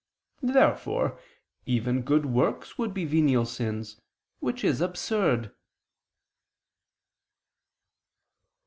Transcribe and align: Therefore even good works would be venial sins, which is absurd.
Therefore 0.41 1.19
even 1.67 2.01
good 2.01 2.25
works 2.25 2.75
would 2.75 2.91
be 2.91 3.05
venial 3.05 3.45
sins, 3.45 4.01
which 4.39 4.63
is 4.63 4.81
absurd. 4.81 5.53